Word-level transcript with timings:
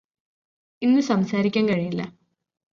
ഇന്ന് 0.81 1.01
സംസാരിക്കാൻ 1.01 1.69
കഴിയില്ലാ 1.69 2.07